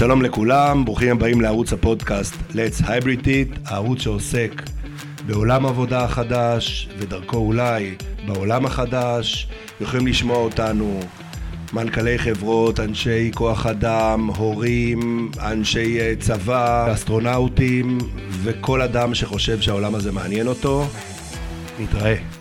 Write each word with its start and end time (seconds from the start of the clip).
שלום 0.00 0.22
לכולם, 0.22 0.84
ברוכים 0.84 1.16
הבאים 1.16 1.40
לערוץ 1.40 1.72
הפודקאסט 1.72 2.34
Let's 2.50 2.82
Hybrid 2.82 3.24
It, 3.24 3.58
הערוץ 3.66 4.00
שעוסק 4.00 4.62
בעולם 5.26 5.66
עבודה 5.66 6.04
החדש 6.04 6.88
ודרכו 6.98 7.36
אולי 7.36 7.94
בעולם 8.26 8.66
החדש. 8.66 9.48
יכולים 9.80 10.06
לשמוע 10.06 10.36
אותנו 10.36 11.00
מנכ"לי 11.72 12.18
חברות, 12.18 12.80
אנשי 12.80 13.30
כוח 13.34 13.66
אדם, 13.66 14.30
הורים, 14.36 15.30
אנשי 15.42 16.00
אה, 16.00 16.14
צבא, 16.20 16.92
אסטרונאוטים 16.94 17.98
וכל 18.30 18.82
אדם 18.82 19.14
שחושב 19.14 19.60
שהעולם 19.60 19.94
הזה 19.94 20.12
מעניין 20.12 20.46
אותו. 20.46 20.86
נתראה. 21.80 22.39